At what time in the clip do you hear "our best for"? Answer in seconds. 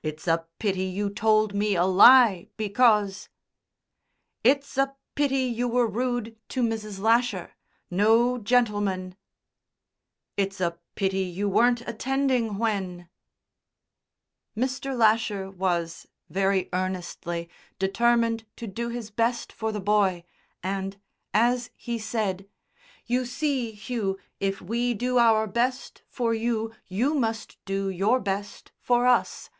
25.18-26.32